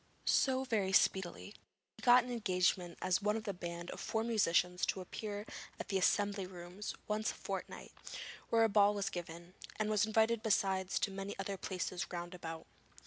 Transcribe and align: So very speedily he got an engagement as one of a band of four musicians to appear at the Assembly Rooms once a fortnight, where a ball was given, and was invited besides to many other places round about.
So 0.25 0.63
very 0.63 0.93
speedily 0.93 1.53
he 1.95 2.01
got 2.01 2.23
an 2.23 2.31
engagement 2.31 2.97
as 3.03 3.21
one 3.21 3.37
of 3.37 3.47
a 3.47 3.53
band 3.53 3.91
of 3.91 3.99
four 3.99 4.23
musicians 4.23 4.83
to 4.87 4.99
appear 4.99 5.45
at 5.79 5.89
the 5.89 5.99
Assembly 5.99 6.47
Rooms 6.47 6.95
once 7.07 7.29
a 7.29 7.35
fortnight, 7.35 7.91
where 8.49 8.63
a 8.63 8.67
ball 8.67 8.95
was 8.95 9.11
given, 9.11 9.53
and 9.75 9.91
was 9.91 10.07
invited 10.07 10.41
besides 10.41 10.97
to 10.97 11.11
many 11.11 11.37
other 11.37 11.55
places 11.55 12.11
round 12.11 12.33
about. 12.33 12.65